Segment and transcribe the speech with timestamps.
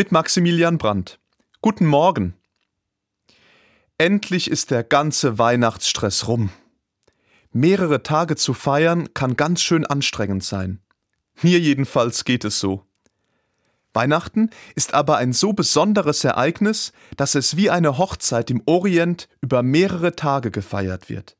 [0.00, 1.20] mit Maximilian Brandt.
[1.60, 2.32] Guten Morgen.
[3.98, 6.48] Endlich ist der ganze Weihnachtsstress rum.
[7.52, 10.80] Mehrere Tage zu feiern kann ganz schön anstrengend sein.
[11.42, 12.86] Mir jedenfalls geht es so.
[13.92, 19.62] Weihnachten ist aber ein so besonderes Ereignis, dass es wie eine Hochzeit im Orient über
[19.62, 21.36] mehrere Tage gefeiert wird.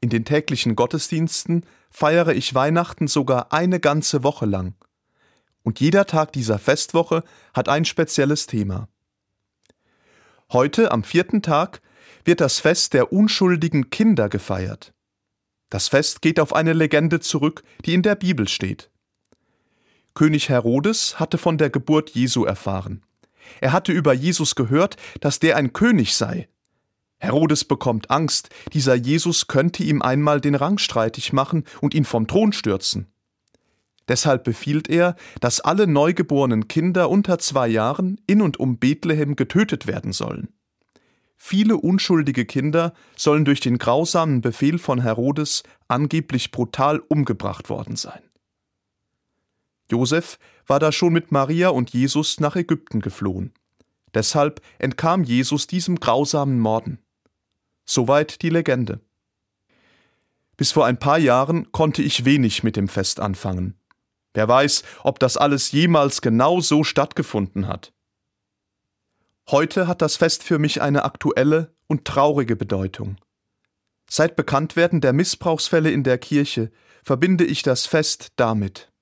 [0.00, 4.76] In den täglichen Gottesdiensten feiere ich Weihnachten sogar eine ganze Woche lang.
[5.64, 7.24] Und jeder Tag dieser Festwoche
[7.54, 8.88] hat ein spezielles Thema.
[10.52, 11.80] Heute, am vierten Tag,
[12.24, 14.92] wird das Fest der unschuldigen Kinder gefeiert.
[15.70, 18.90] Das Fest geht auf eine Legende zurück, die in der Bibel steht.
[20.12, 23.02] König Herodes hatte von der Geburt Jesu erfahren.
[23.60, 26.48] Er hatte über Jesus gehört, dass der ein König sei.
[27.18, 32.26] Herodes bekommt Angst, dieser Jesus könnte ihm einmal den Rang streitig machen und ihn vom
[32.26, 33.13] Thron stürzen.
[34.08, 39.86] Deshalb befiehlt er, dass alle neugeborenen Kinder unter zwei Jahren in und um Bethlehem getötet
[39.86, 40.48] werden sollen.
[41.36, 48.22] Viele unschuldige Kinder sollen durch den grausamen Befehl von Herodes angeblich brutal umgebracht worden sein.
[49.90, 53.52] Josef war da schon mit Maria und Jesus nach Ägypten geflohen.
[54.14, 56.98] Deshalb entkam Jesus diesem grausamen Morden.
[57.84, 59.00] Soweit die Legende.
[60.56, 63.74] Bis vor ein paar Jahren konnte ich wenig mit dem Fest anfangen.
[64.34, 67.92] Wer weiß, ob das alles jemals genau so stattgefunden hat.
[69.48, 73.16] Heute hat das Fest für mich eine aktuelle und traurige Bedeutung.
[74.10, 76.70] Seit Bekanntwerden der Missbrauchsfälle in der Kirche
[77.02, 78.92] verbinde ich das Fest damit,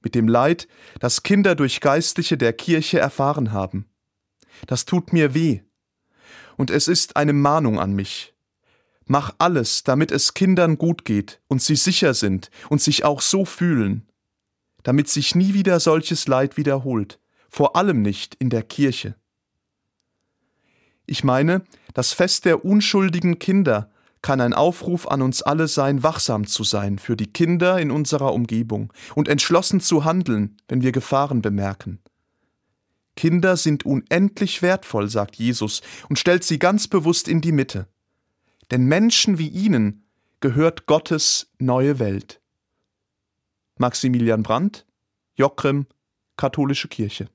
[0.00, 0.66] mit dem Leid,
[0.98, 3.90] das Kinder durch Geistliche der Kirche erfahren haben.
[4.66, 5.60] Das tut mir weh.
[6.56, 8.34] Und es ist eine Mahnung an mich.
[9.06, 13.44] Mach alles, damit es Kindern gut geht und sie sicher sind und sich auch so
[13.44, 14.09] fühlen,
[14.82, 19.14] damit sich nie wieder solches Leid wiederholt, vor allem nicht in der Kirche.
[21.06, 21.62] Ich meine,
[21.94, 23.90] das Fest der unschuldigen Kinder
[24.22, 28.34] kann ein Aufruf an uns alle sein, wachsam zu sein für die Kinder in unserer
[28.34, 32.00] Umgebung und entschlossen zu handeln, wenn wir Gefahren bemerken.
[33.16, 37.86] Kinder sind unendlich wertvoll, sagt Jesus und stellt sie ganz bewusst in die Mitte.
[38.70, 40.04] Denn Menschen wie ihnen
[40.40, 42.39] gehört Gottes neue Welt.
[43.80, 44.84] Maximilian Brandt,
[45.38, 45.86] Jockrim,
[46.36, 47.30] Katholische Kirche.